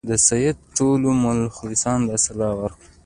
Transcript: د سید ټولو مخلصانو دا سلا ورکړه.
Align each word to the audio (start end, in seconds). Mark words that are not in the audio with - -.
د 0.09 0.11
سید 0.27 0.57
ټولو 0.77 1.07
مخلصانو 1.23 2.07
دا 2.09 2.17
سلا 2.25 2.49
ورکړه. 2.59 2.85